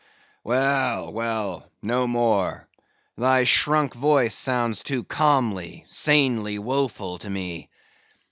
[0.43, 2.67] "Well, well; no more.
[3.19, 7.69] Thy shrunk voice sounds too calmly, sanely woeful to me.